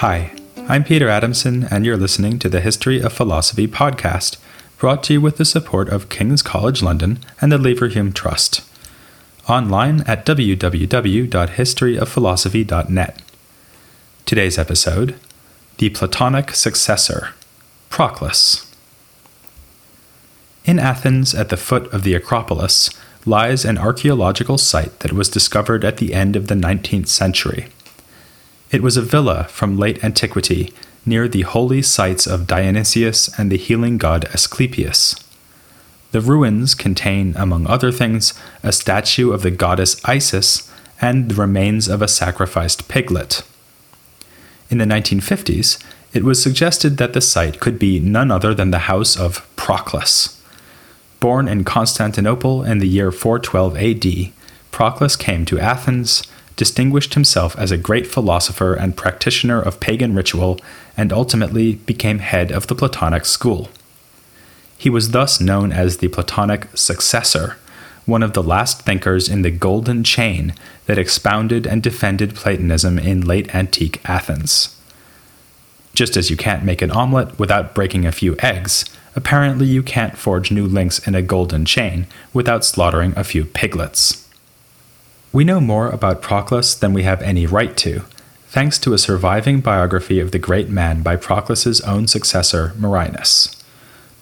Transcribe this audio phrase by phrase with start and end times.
[0.00, 0.32] Hi,
[0.66, 4.38] I'm Peter Adamson, and you're listening to the History of Philosophy podcast,
[4.78, 8.62] brought to you with the support of King's College London and the Leverhulme Trust.
[9.46, 13.22] Online at www.historyofphilosophy.net.
[14.24, 15.16] Today's episode
[15.76, 17.34] The Platonic Successor,
[18.00, 18.66] Proclus.
[20.64, 22.88] In Athens, at the foot of the Acropolis,
[23.26, 27.66] lies an archaeological site that was discovered at the end of the 19th century.
[28.70, 30.72] It was a villa from late antiquity
[31.04, 35.14] near the holy sites of Dionysus and the healing god Asclepius.
[36.12, 40.72] The ruins contain, among other things, a statue of the goddess Isis
[41.02, 43.42] and the remains of a sacrificed piglet.
[44.70, 48.80] In the 1950s, it was suggested that the site could be none other than the
[48.90, 50.42] house of Proclus.
[51.20, 54.32] Born in Constantinople in the year 412 AD,
[54.70, 56.22] Proclus came to Athens
[56.60, 60.60] distinguished himself as a great philosopher and practitioner of pagan ritual,
[60.94, 63.70] and ultimately became head of the Platonic school.
[64.76, 67.56] He was thus known as the Platonic successor,
[68.04, 70.52] one of the last thinkers in the golden chain
[70.84, 74.76] that expounded and defended Platonism in late antique Athens.
[75.94, 78.84] Just as you can't make an omelet without breaking a few eggs,
[79.16, 84.28] apparently you can't forge new links in a golden chain without slaughtering a few piglets.
[85.32, 88.02] We know more about Proclus than we have any right to,
[88.48, 93.56] thanks to a surviving biography of the great man by Proclus's own successor, Marinus.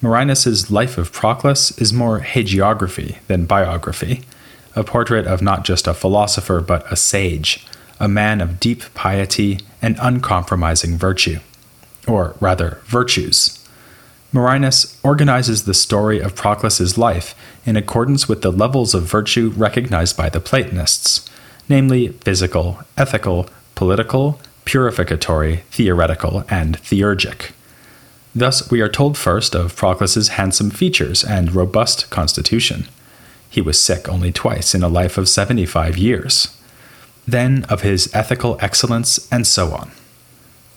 [0.02, 4.22] Marinus's Life of Proclus is more hagiography than biography,
[4.76, 7.66] a portrait of not just a philosopher but a sage,
[7.98, 11.40] a man of deep piety and uncompromising virtue.
[12.06, 13.58] Or rather, virtues.
[14.32, 20.16] Marinus organizes the story of Proclus's life in accordance with the levels of virtue recognized
[20.16, 21.28] by the Platonists,
[21.68, 27.52] namely physical, ethical, political, purificatory, theoretical, and theurgic.
[28.34, 32.86] Thus, we are told first of Proclus's handsome features and robust constitution.
[33.48, 36.54] He was sick only twice in a life of 75 years.
[37.26, 39.90] Then of his ethical excellence, and so on.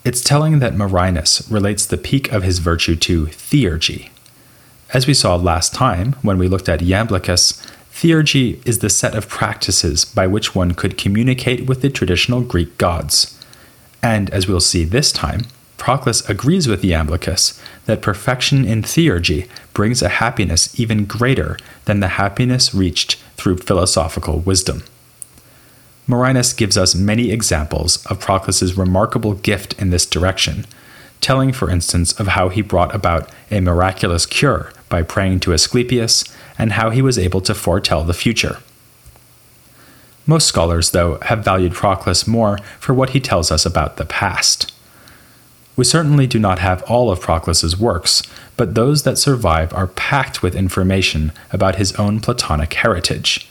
[0.03, 4.09] It's telling that Marinus relates the peak of his virtue to theurgy.
[4.93, 7.63] As we saw last time when we looked at Iamblichus,
[7.93, 12.79] theurgy is the set of practices by which one could communicate with the traditional Greek
[12.79, 13.37] gods.
[14.01, 15.41] And as we'll see this time,
[15.77, 22.07] Proclus agrees with Iamblichus that perfection in theurgy brings a happiness even greater than the
[22.19, 24.83] happiness reached through philosophical wisdom.
[26.11, 30.65] Marinus gives us many examples of Proclus's remarkable gift in this direction,
[31.21, 36.25] telling, for instance, of how he brought about a miraculous cure by praying to Asclepius
[36.57, 38.57] and how he was able to foretell the future.
[40.27, 44.73] Most scholars, though, have valued Proclus more for what he tells us about the past.
[45.77, 48.21] We certainly do not have all of Proclus's works,
[48.57, 53.47] but those that survive are packed with information about his own Platonic heritage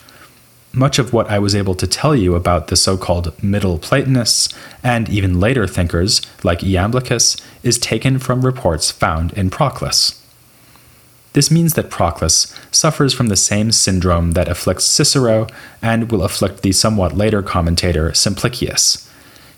[0.72, 4.48] much of what I was able to tell you about the so called Middle Platonists
[4.82, 10.16] and even later thinkers like Iamblichus is taken from reports found in Proclus.
[11.32, 15.46] This means that Proclus suffers from the same syndrome that afflicts Cicero
[15.80, 19.08] and will afflict the somewhat later commentator Simplicius.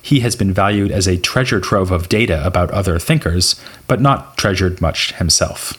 [0.02, 4.36] He has been valued as a treasure trove of data about other thinkers, but not
[4.36, 5.78] treasured much himself.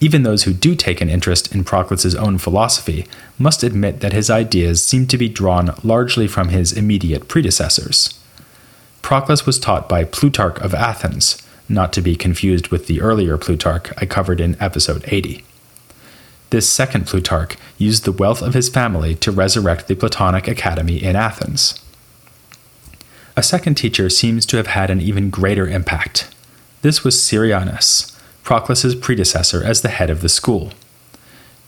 [0.00, 3.06] Even those who do take an interest in Proclus's own philosophy
[3.38, 8.18] must admit that his ideas seem to be drawn largely from his immediate predecessors.
[9.02, 13.92] Proclus was taught by Plutarch of Athens, not to be confused with the earlier Plutarch
[13.96, 15.44] I covered in episode 80.
[16.50, 21.16] This second Plutarch used the wealth of his family to resurrect the Platonic Academy in
[21.16, 21.78] Athens.
[23.36, 26.32] A second teacher seems to have had an even greater impact.
[26.82, 28.17] This was Syrianus
[28.48, 30.72] Proclus's predecessor as the head of the school.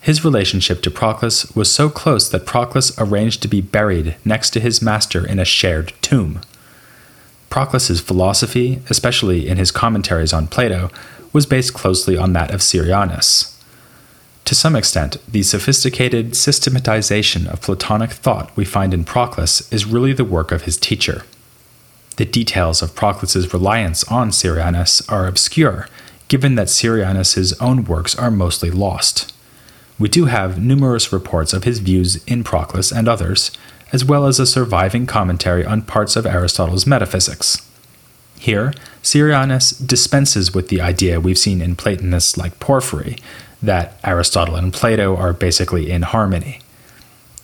[0.01, 4.61] His relationship to Proclus was so close that Proclus arranged to be buried next to
[4.61, 6.41] his master in a shared tomb.
[7.51, 10.91] Proclus's philosophy, especially in his commentaries on Plato,
[11.35, 13.55] was based closely on that of Syrianus.
[14.47, 20.15] To some extent, the sophisticated systematization of Platonic thought we find in Proclus is really
[20.15, 21.25] the work of his teacher.
[22.17, 25.87] The details of Proclus's reliance on Syrianus are obscure
[26.31, 29.35] given that Syrianus' own works are mostly lost.
[29.99, 33.51] We do have numerous reports of his views in Proclus and others,
[33.93, 37.69] as well as a surviving commentary on parts of Aristotle's metaphysics.
[38.39, 38.73] Here,
[39.03, 43.17] Syrianus dispenses with the idea we've seen in Platonists like Porphyry
[43.61, 46.61] that Aristotle and Plato are basically in harmony.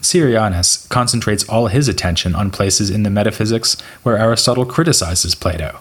[0.00, 5.80] Syrianus concentrates all his attention on places in the metaphysics where Aristotle criticizes Plato.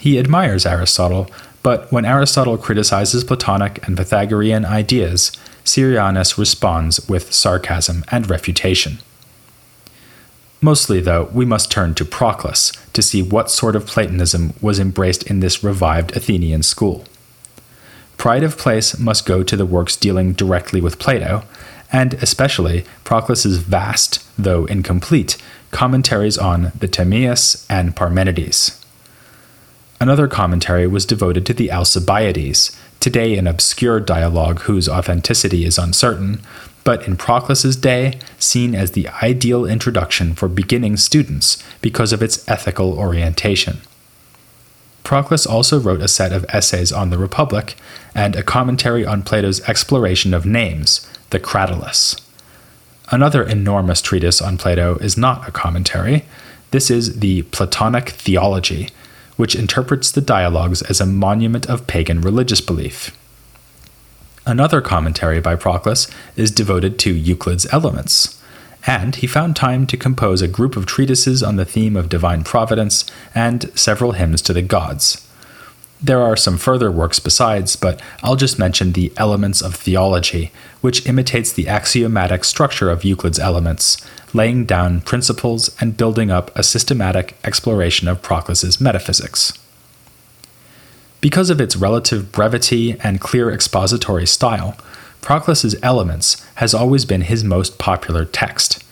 [0.00, 1.30] He admires Aristotle,
[1.62, 5.32] but when Aristotle criticizes Platonic and Pythagorean ideas,
[5.64, 8.98] Syrianus responds with sarcasm and refutation.
[10.60, 15.24] Mostly, though, we must turn to Proclus to see what sort of Platonism was embraced
[15.24, 17.04] in this revived Athenian school.
[18.16, 21.42] Pride of place must go to the works dealing directly with Plato,
[21.90, 25.36] and especially Proclus's vast, though incomplete,
[25.72, 28.81] commentaries on the Timaeus and Parmenides.
[30.02, 36.40] Another commentary was devoted to the Alcibiades, today an obscure dialogue whose authenticity is uncertain,
[36.82, 42.44] but in Proclus's day seen as the ideal introduction for beginning students because of its
[42.48, 43.76] ethical orientation.
[45.04, 47.76] Proclus also wrote a set of essays on the Republic
[48.12, 52.20] and a commentary on Plato's exploration of names, the Cratylus.
[53.12, 56.24] Another enormous treatise on Plato is not a commentary.
[56.72, 58.88] This is the Platonic Theology,
[59.42, 63.10] which interprets the dialogues as a monument of pagan religious belief.
[64.46, 68.40] Another commentary by Proclus is devoted to Euclid's Elements,
[68.86, 72.44] and he found time to compose a group of treatises on the theme of divine
[72.44, 73.04] providence
[73.34, 75.26] and several hymns to the gods.
[76.00, 80.52] There are some further works besides, but I'll just mention the Elements of Theology,
[80.82, 83.96] which imitates the axiomatic structure of Euclid's Elements,
[84.34, 89.52] laying down principles and building up a systematic exploration of Proclus's metaphysics.
[91.20, 94.76] Because of its relative brevity and clear expository style,
[95.20, 98.82] Proclus's Elements has always been his most popular text.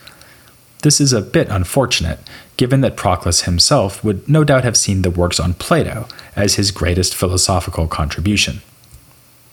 [0.81, 2.19] This is a bit unfortunate,
[2.57, 6.71] given that Proclus himself would no doubt have seen the works on Plato as his
[6.71, 8.61] greatest philosophical contribution.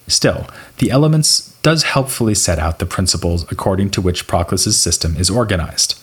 [0.09, 5.31] Still, the Elements does helpfully set out the principles according to which Proclus's system is
[5.31, 6.01] organized.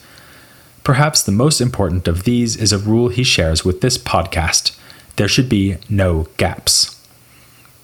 [0.84, 4.76] Perhaps the most important of these is a rule he shares with this podcast
[5.16, 6.92] there should be no gaps.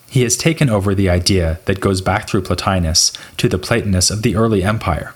[0.08, 4.22] He has taken over the idea that goes back through Plotinus to the Platonists of
[4.22, 5.14] the early empire.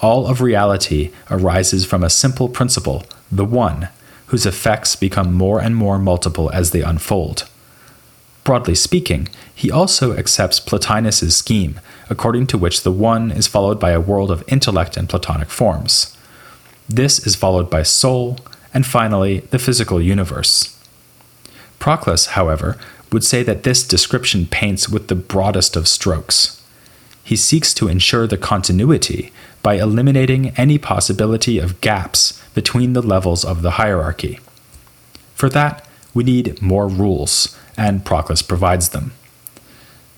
[0.00, 3.88] All of reality arises from a simple principle the one,
[4.28, 7.48] whose effects become more and more multiple as they unfold.
[8.44, 13.90] Broadly speaking, he also accepts Plotinus's scheme, according to which the one is followed by
[13.90, 16.16] a world of intellect and Platonic forms.
[16.88, 18.38] This is followed by soul,
[18.72, 20.76] and finally, the physical universe.
[21.78, 22.78] Proclus, however,
[23.12, 26.62] would say that this description paints with the broadest of strokes.
[27.22, 29.32] He seeks to ensure the continuity
[29.62, 34.40] by eliminating any possibility of gaps between the levels of the hierarchy.
[35.34, 39.12] For that, we need more rules, and Proclus provides them.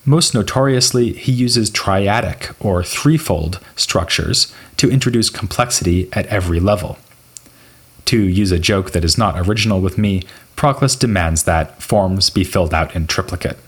[0.04, 6.98] Most notoriously, he uses triadic or threefold structures to introduce complexity at every level.
[8.06, 10.24] To use a joke that is not original with me,
[10.56, 13.58] Proclus demands that forms be filled out in triplicate.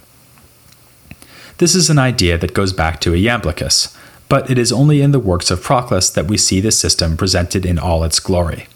[1.59, 3.97] This is an idea that goes back to Iamblichus,
[4.29, 7.65] but it is only in the works of Proclus that we see this system presented
[7.65, 8.67] in all its glory.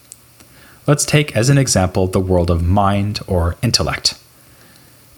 [0.87, 4.15] Let's take as an example the world of mind or intellect.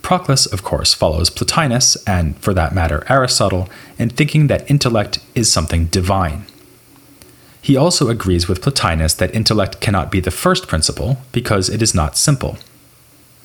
[0.02, 5.52] Proclus, of course, follows Plotinus, and for that matter, Aristotle, in thinking that intellect is
[5.52, 6.46] something divine.
[7.62, 11.94] He also agrees with Plotinus that intellect cannot be the first principle because it is
[11.94, 12.58] not simple.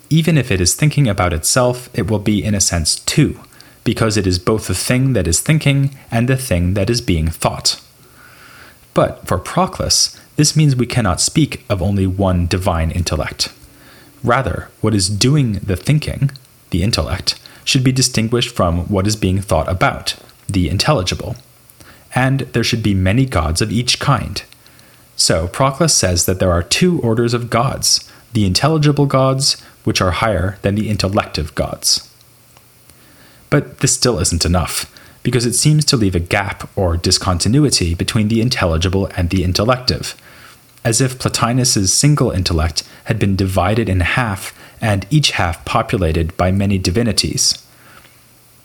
[0.09, 3.39] Even if it is thinking about itself, it will be, in a sense, two,
[3.83, 7.27] because it is both the thing that is thinking and the thing that is being
[7.27, 7.81] thought.
[8.93, 13.53] But for Proclus, this means we cannot speak of only one divine intellect.
[14.24, 16.31] Rather, what is doing the thinking,
[16.69, 20.15] the intellect, should be distinguished from what is being thought about,
[20.48, 21.36] the intelligible.
[22.13, 24.41] And there should be many gods of each kind.
[25.15, 30.12] So, Proclus says that there are two orders of gods the intelligible gods, which are
[30.12, 32.12] higher than the intellective gods.
[33.50, 34.91] But this still isn't enough
[35.24, 40.15] because it seems to leave a gap or discontinuity between the intelligible and the intellective,
[40.84, 46.51] as if Plotinus's single intellect had been divided in half and each half populated by
[46.51, 47.65] many divinities.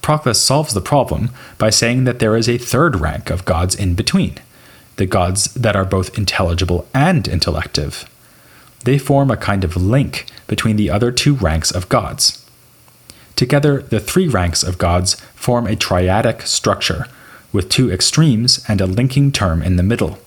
[0.02, 3.95] Proclus solves the problem by saying that there is a third rank of gods in
[3.95, 4.37] between,
[4.97, 8.09] the gods that are both intelligible and intellective.
[8.85, 12.45] They form a kind of link between the other two ranks of gods.
[13.37, 17.07] Together, the three ranks of gods form a triadic structure,
[17.52, 20.19] with two extremes and a linking term in the middle.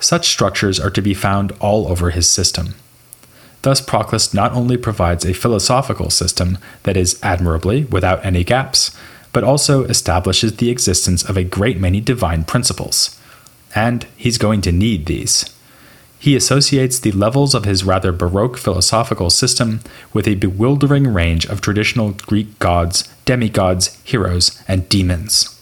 [0.00, 2.74] Such structures are to be found all over his system.
[3.64, 8.94] Thus, Proclus not only provides a philosophical system that is admirably without any gaps,
[9.32, 13.18] but also establishes the existence of a great many divine principles.
[13.74, 15.46] And he's going to need these.
[16.18, 19.80] He associates the levels of his rather Baroque philosophical system
[20.12, 25.58] with a bewildering range of traditional Greek gods, demigods, heroes, and demons.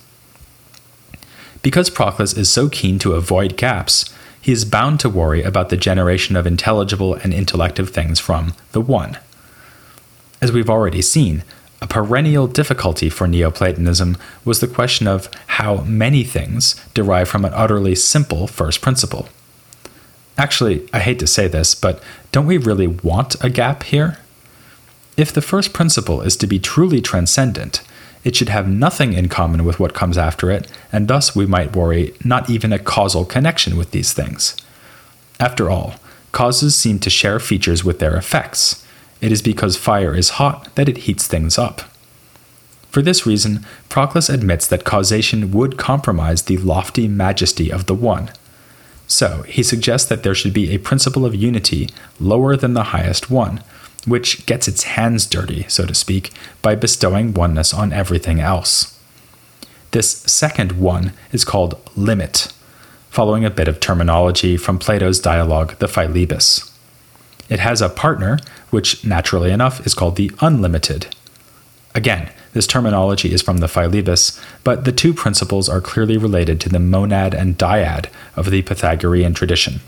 [1.62, 4.12] Because Proclus is so keen to avoid gaps,
[4.42, 8.80] he is bound to worry about the generation of intelligible and intellective things from the
[8.80, 9.16] One.
[10.42, 11.44] As we've already seen,
[11.80, 17.54] a perennial difficulty for Neoplatonism was the question of how many things derive from an
[17.54, 19.28] utterly simple first principle.
[20.36, 24.18] Actually, I hate to say this, but don't we really want a gap here?
[25.16, 27.82] If the first principle is to be truly transcendent,
[28.24, 31.76] it should have nothing in common with what comes after it, and thus we might
[31.76, 34.56] worry not even a causal connection with these things.
[35.40, 35.94] After all,
[36.30, 38.86] causes seem to share features with their effects.
[39.20, 41.82] It is because fire is hot that it heats things up.
[42.90, 48.30] For this reason, Proclus admits that causation would compromise the lofty majesty of the One.
[49.06, 51.88] So, he suggests that there should be a principle of unity
[52.20, 53.62] lower than the highest one,
[54.06, 56.30] which gets its hands dirty, so to speak,
[56.60, 58.98] by bestowing oneness on everything else.
[59.92, 62.52] This second one is called limit,
[63.10, 66.70] following a bit of terminology from Plato's dialogue, the Philebus.
[67.48, 68.38] It has a partner,
[68.70, 71.14] which naturally enough is called the unlimited.
[71.94, 76.68] Again, this terminology is from the Philebus, but the two principles are clearly related to
[76.68, 78.06] the monad and dyad
[78.36, 79.80] of the Pythagorean tradition.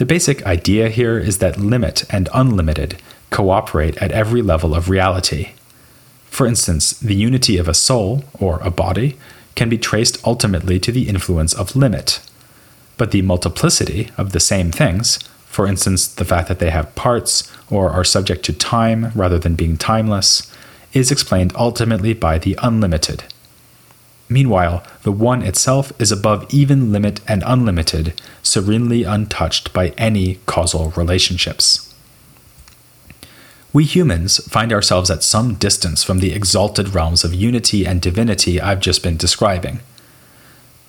[0.00, 2.96] The basic idea here is that limit and unlimited
[3.28, 5.50] cooperate at every level of reality.
[6.24, 9.18] For instance, the unity of a soul, or a body,
[9.56, 12.18] can be traced ultimately to the influence of limit.
[12.96, 17.52] But the multiplicity of the same things, for instance, the fact that they have parts
[17.68, 20.50] or are subject to time rather than being timeless,
[20.94, 23.24] is explained ultimately by the unlimited.
[24.32, 30.90] Meanwhile, the One itself is above even limit and unlimited, serenely untouched by any causal
[30.90, 31.92] relationships.
[33.72, 38.60] We humans find ourselves at some distance from the exalted realms of unity and divinity
[38.60, 39.80] I've just been describing.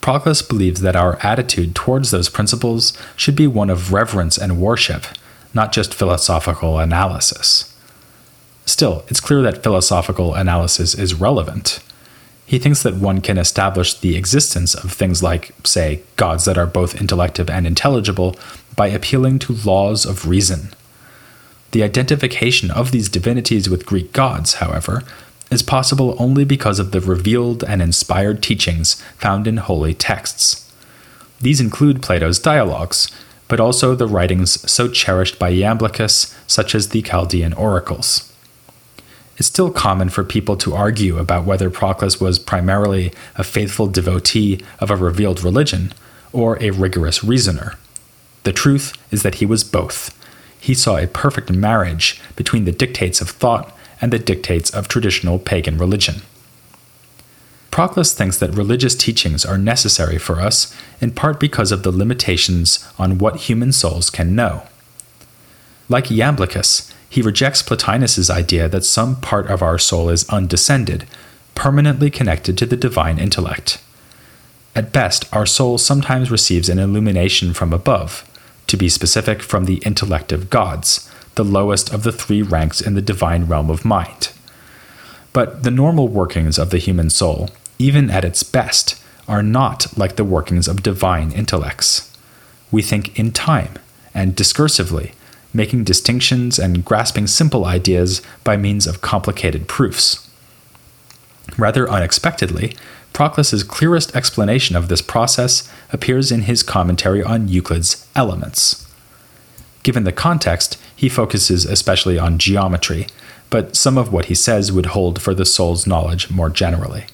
[0.01, 5.05] Proclus believes that our attitude towards those principles should be one of reverence and worship,
[5.53, 7.75] not just philosophical analysis.
[8.65, 11.79] Still, it's clear that philosophical analysis is relevant.
[12.45, 16.65] He thinks that one can establish the existence of things like, say, gods that are
[16.65, 18.35] both intellective and intelligible
[18.75, 20.73] by appealing to laws of reason.
[21.71, 25.03] The identification of these divinities with Greek gods, however,
[25.49, 30.69] is possible only because of the revealed and inspired teachings found in holy texts.
[31.39, 33.09] These include Plato's dialogues,
[33.47, 38.30] but also the writings so cherished by Iamblichus, such as the Chaldean oracles
[39.41, 44.63] it's still common for people to argue about whether Proclus was primarily a faithful devotee
[44.77, 45.91] of a revealed religion
[46.31, 47.73] or a rigorous reasoner.
[48.43, 50.15] The truth is that he was both.
[50.59, 55.39] He saw a perfect marriage between the dictates of thought and the dictates of traditional
[55.39, 56.21] pagan religion.
[57.71, 60.71] Proclus thinks that religious teachings are necessary for us
[61.01, 64.67] in part because of the limitations on what human souls can know.
[65.89, 71.05] Like Iamblichus, he rejects Plotinus's idea that some part of our soul is undescended,
[71.55, 73.83] permanently connected to the divine intellect.
[74.77, 78.25] At best, our soul sometimes receives an illumination from above,
[78.67, 82.93] to be specific, from the intellect of gods, the lowest of the three ranks in
[82.93, 84.31] the divine realm of mind.
[85.33, 90.15] But the normal workings of the human soul, even at its best, are not like
[90.15, 92.09] the workings of divine intellects.
[92.71, 93.73] We think in time
[94.13, 95.11] and discursively
[95.53, 100.29] making distinctions and grasping simple ideas by means of complicated proofs.
[101.57, 102.75] Rather unexpectedly,
[103.13, 108.87] Proclus's clearest explanation of this process appears in his commentary on Euclid's Elements.
[109.83, 113.07] Given the context, he focuses especially on geometry,
[113.49, 117.05] but some of what he says would hold for the soul's knowledge more generally.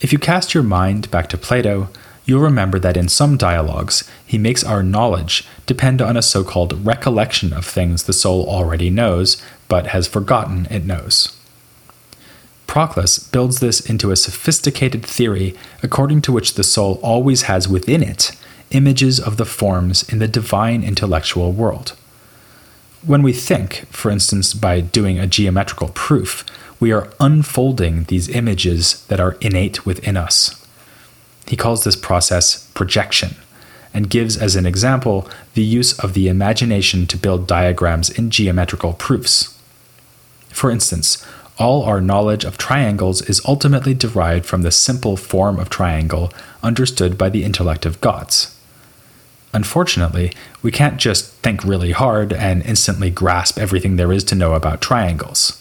[0.00, 1.88] If you cast your mind back to Plato,
[2.30, 6.86] you'll remember that in some dialogues, he makes our knowledge depend on a so called
[6.86, 11.36] recollection of things the soul already knows, but has forgotten it knows.
[12.68, 18.00] Proclus builds this into a sophisticated theory according to which the soul always has within
[18.00, 18.30] it
[18.70, 21.96] images of the forms in the divine intellectual world.
[23.04, 26.44] When we think, for instance, by doing a geometrical proof,
[26.78, 30.59] we are unfolding these images that are innate within us.
[31.50, 33.34] He calls this process projection,
[33.92, 38.92] and gives as an example the use of the imagination to build diagrams in geometrical
[38.92, 39.58] proofs.
[40.50, 41.26] For instance,
[41.58, 47.18] all our knowledge of triangles is ultimately derived from the simple form of triangle understood
[47.18, 48.56] by the intellect of gods.
[49.52, 54.54] Unfortunately, we can't just think really hard and instantly grasp everything there is to know
[54.54, 55.60] about triangles.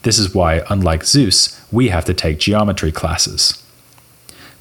[0.00, 3.62] This is why, unlike Zeus, we have to take geometry classes.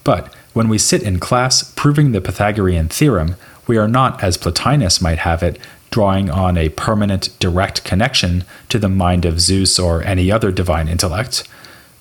[0.04, 3.36] But when we sit in class proving the Pythagorean theorem,
[3.68, 5.60] we are not, as Plotinus might have it,
[5.92, 10.88] drawing on a permanent, direct connection to the mind of Zeus or any other divine
[10.88, 11.46] intellect.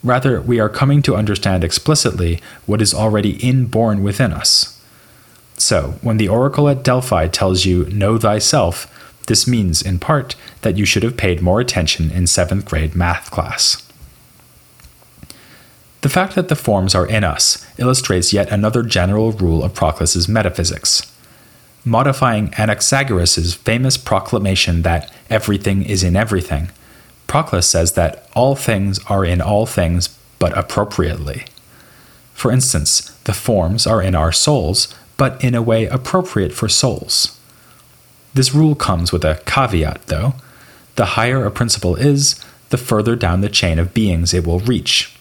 [0.05, 4.81] Rather, we are coming to understand explicitly what is already inborn within us.
[5.57, 8.87] So, when the oracle at Delphi tells you, Know thyself,
[9.27, 13.33] this means, in part, that you should have paid more attention in seventh grade math
[13.33, 13.84] class.
[16.05, 20.29] The fact that the forms are in us illustrates yet another general rule of Proclus's
[20.29, 21.11] metaphysics
[21.83, 26.71] modifying Anaxagoras' famous proclamation that everything is in everything,
[27.27, 31.47] Proclus says that all things are in all things, but appropriately.
[32.35, 37.41] For instance, the forms are in our souls, but in a way appropriate for souls.
[38.35, 40.35] This rule comes with a caveat, though.
[40.97, 45.17] The higher a principle is, the further down the chain of beings it will reach.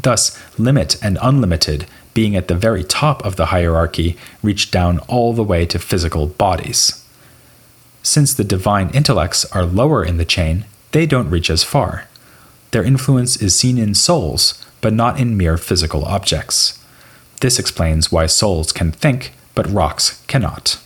[0.00, 5.32] Thus, limit and unlimited being at the very top of the hierarchy, reach down all
[5.32, 7.04] the way to physical bodies.
[8.02, 12.06] Since the divine intellects are lower in the chain, they don't reach as far.
[12.70, 16.78] Their influence is seen in souls, but not in mere physical objects.
[17.40, 20.78] This explains why souls can think, but rocks cannot.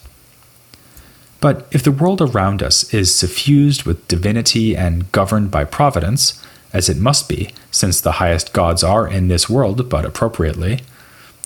[1.41, 6.89] But if the world around us is suffused with divinity and governed by providence, as
[6.89, 10.81] it must be, since the highest gods are in this world but appropriately,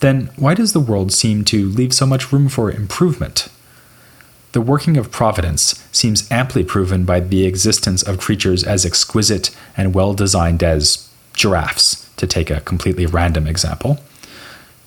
[0.00, 3.48] then why does the world seem to leave so much room for improvement?
[4.52, 9.94] The working of providence seems amply proven by the existence of creatures as exquisite and
[9.94, 13.98] well designed as giraffes, to take a completely random example.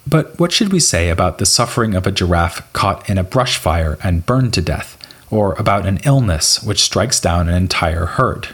[0.07, 3.57] But what should we say about the suffering of a giraffe caught in a brush
[3.57, 4.97] fire and burned to death,
[5.31, 8.49] or about an illness which strikes down an entire herd?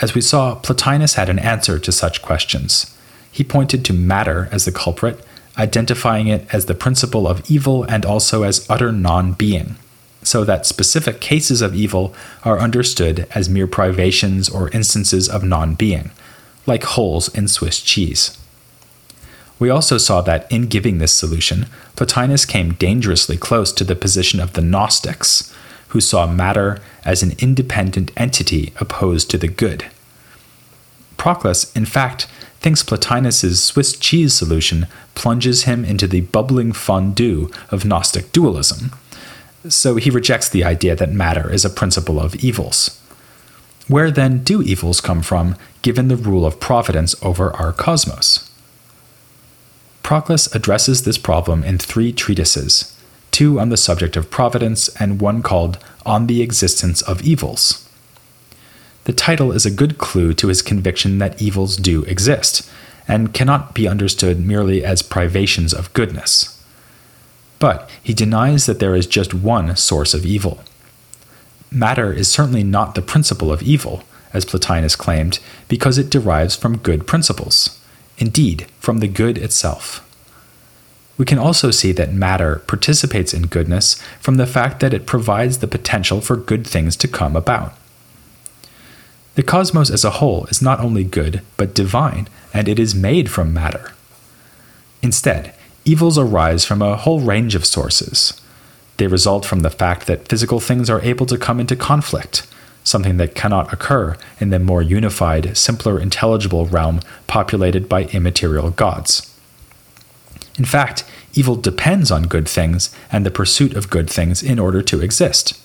[0.00, 2.94] As we saw, Plotinus had an answer to such questions.
[3.30, 5.24] He pointed to matter as the culprit
[5.58, 9.74] identifying it as the principle of evil and also as utter non being,
[10.22, 15.74] so that specific cases of evil are understood as mere privations or instances of non
[15.74, 16.10] being,
[16.66, 18.38] like holes in Swiss cheese.
[19.58, 24.38] We also saw that in giving this solution, Plotinus came dangerously close to the position
[24.38, 25.52] of the Gnostics,
[25.88, 29.86] who saw matter as an independent entity opposed to the good.
[31.16, 32.26] Proclus, in fact,
[32.60, 38.92] thinks Plotinus's Swiss cheese solution plunges him into the bubbling fondue of Gnostic dualism.
[39.68, 43.00] So he rejects the idea that matter is a principle of evils.
[43.86, 48.50] Where then do evils come from, given the rule of providence over our cosmos?
[50.02, 52.97] Proclus addresses this problem in three treatises
[53.38, 57.88] two on the subject of providence and one called On the Existence of Evils.
[59.04, 62.68] The title is a good clue to his conviction that evils do exist,
[63.06, 66.60] and cannot be understood merely as privations of goodness.
[67.60, 70.64] But he denies that there is just one source of evil.
[71.70, 76.78] Matter is certainly not the principle of evil, as Plotinus claimed, because it derives from
[76.78, 77.80] good principles,
[78.18, 80.04] indeed, from the good itself.
[81.18, 85.58] We can also see that matter participates in goodness from the fact that it provides
[85.58, 87.74] the potential for good things to come about.
[89.34, 93.30] The cosmos as a whole is not only good, but divine, and it is made
[93.30, 93.92] from matter.
[95.02, 95.54] Instead,
[95.84, 98.40] evils arise from a whole range of sources.
[98.96, 102.46] They result from the fact that physical things are able to come into conflict,
[102.82, 109.37] something that cannot occur in the more unified, simpler, intelligible realm populated by immaterial gods.
[110.58, 114.82] In fact, evil depends on good things and the pursuit of good things in order
[114.82, 115.58] to exist.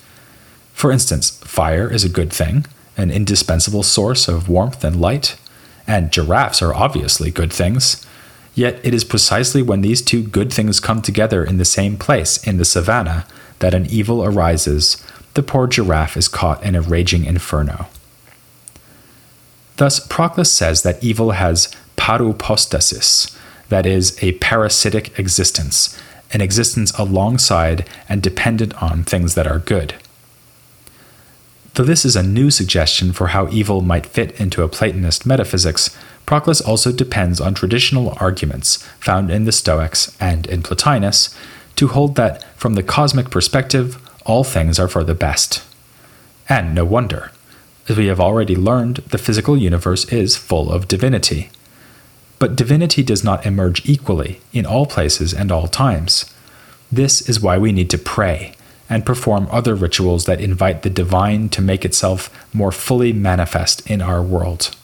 [0.73, 5.35] For instance, fire is a good thing, an indispensable source of warmth and light,
[5.87, 8.05] and giraffes are obviously good things.
[8.55, 12.45] Yet it is precisely when these two good things come together in the same place
[12.45, 13.25] in the savannah
[13.59, 15.03] that an evil arises.
[15.33, 17.87] The poor giraffe is caught in a raging inferno.
[19.77, 23.35] Thus, Proclus says that evil has paroupostasis,
[23.69, 25.99] that is, a parasitic existence,
[26.31, 29.95] an existence alongside and dependent on things that are good.
[31.75, 35.95] Though this is a new suggestion for how evil might fit into a Platonist metaphysics,
[36.25, 41.35] Proclus also depends on traditional arguments found in the Stoics and in Plotinus
[41.75, 45.63] to hold that, from the cosmic perspective, all things are for the best.
[46.47, 47.31] And no wonder.
[47.89, 51.49] As we have already learned, the physical universe is full of divinity.
[52.39, 56.33] But divinity does not emerge equally in all places and all times.
[56.91, 58.53] This is why we need to pray
[58.89, 64.01] and perform other rituals that invite the divine to make itself more fully manifest in
[64.01, 64.75] our world.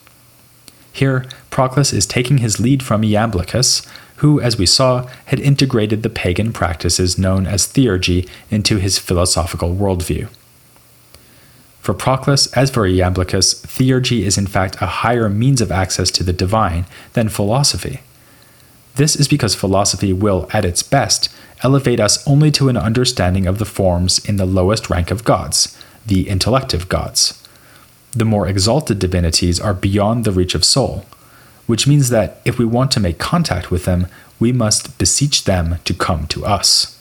[0.92, 3.86] Here, Proclus is taking his lead from Iamblichus,
[4.18, 9.74] who, as we saw, had integrated the pagan practices known as theurgy into his philosophical
[9.74, 10.28] worldview.
[11.90, 16.24] For Proclus, as for Iamblichus, theurgy is in fact a higher means of access to
[16.24, 18.02] the divine than philosophy.
[18.94, 23.58] This is because philosophy will, at its best, elevate us only to an understanding of
[23.58, 25.76] the forms in the lowest rank of gods,
[26.06, 27.44] the intellective gods.
[28.12, 31.08] The more exalted divinities are beyond the reach of soul,
[31.66, 34.06] which means that if we want to make contact with them,
[34.40, 36.99] we must beseech them to come to us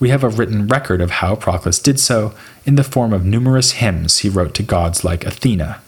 [0.00, 2.32] we have a written record of how Proclus did so
[2.64, 5.80] in the form of numerous hymns he wrote to gods like Athena.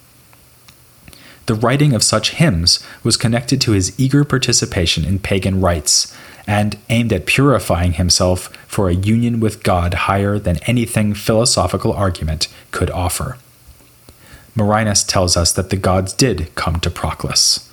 [1.47, 6.79] The writing of such hymns was connected to his eager participation in pagan rites and
[6.89, 12.91] aimed at purifying himself for a union with God higher than anything philosophical argument could
[12.91, 13.37] offer.
[14.57, 17.71] Marinus tells us that the gods did come to Proclus.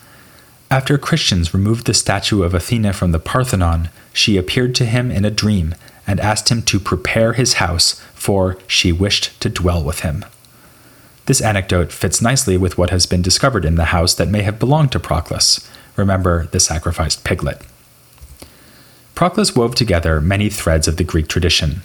[0.69, 5.23] After Christians removed the statue of Athena from the Parthenon, she appeared to him in
[5.23, 5.76] a dream
[6.07, 10.25] and asked him to prepare his house, for she wished to dwell with him.
[11.27, 14.59] This anecdote fits nicely with what has been discovered in the house that may have
[14.59, 15.69] belonged to Proclus.
[15.97, 17.61] Remember the sacrificed piglet.
[19.13, 21.81] Proclus wove together many threads of the Greek tradition.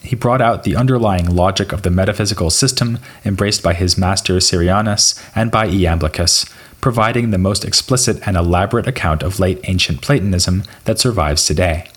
[0.00, 5.22] He brought out the underlying logic of the metaphysical system embraced by his master Syrianus
[5.36, 10.98] and by Iamblichus, providing the most explicit and elaborate account of late ancient Platonism that
[10.98, 11.88] survives today.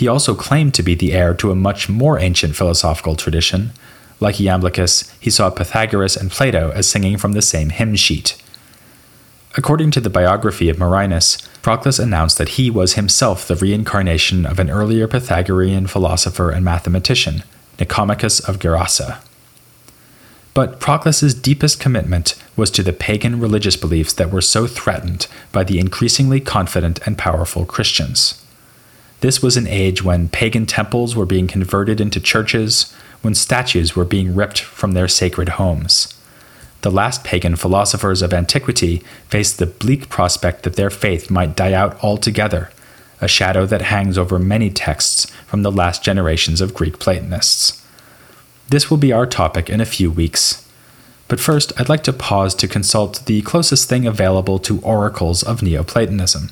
[0.00, 3.72] He also claimed to be the heir to a much more ancient philosophical tradition.
[4.18, 8.42] Like Iamblichus, he saw Pythagoras and Plato as singing from the same hymn sheet.
[9.58, 14.58] According to the biography of Marinus, Proclus announced that he was himself the reincarnation of
[14.58, 17.42] an earlier Pythagorean philosopher and mathematician,
[17.78, 19.18] Nicomachus of Gerasa.
[20.54, 25.62] But Proclus's deepest commitment was to the pagan religious beliefs that were so threatened by
[25.62, 28.42] the increasingly confident and powerful Christians.
[29.20, 34.04] This was an age when pagan temples were being converted into churches, when statues were
[34.04, 36.14] being ripped from their sacred homes.
[36.82, 41.74] The last pagan philosophers of antiquity faced the bleak prospect that their faith might die
[41.74, 42.70] out altogether,
[43.20, 47.84] a shadow that hangs over many texts from the last generations of Greek Platonists.
[48.70, 50.66] This will be our topic in a few weeks.
[51.28, 55.62] But first, I'd like to pause to consult the closest thing available to oracles of
[55.62, 56.50] Neoplatonism.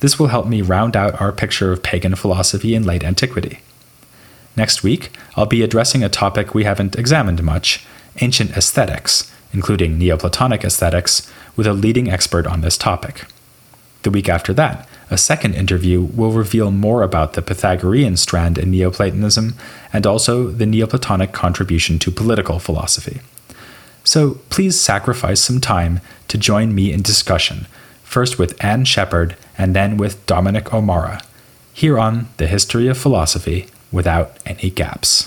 [0.00, 3.60] This will help me round out our picture of pagan philosophy in late antiquity.
[4.56, 7.84] Next week, I'll be addressing a topic we haven't examined much
[8.20, 13.26] ancient aesthetics, including Neoplatonic aesthetics, with a leading expert on this topic.
[14.02, 18.70] The week after that, a second interview will reveal more about the Pythagorean strand in
[18.70, 19.54] Neoplatonism
[19.92, 23.20] and also the Neoplatonic contribution to political philosophy.
[24.02, 27.66] So please sacrifice some time to join me in discussion
[28.14, 31.20] first with Anne Sheppard and then with Dominic O'Meara,
[31.72, 35.26] here on The History of Philosophy Without Any Gaps.